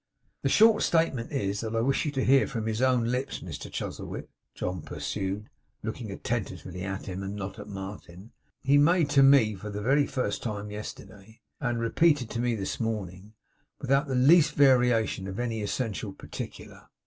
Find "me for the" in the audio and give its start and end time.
9.21-10.07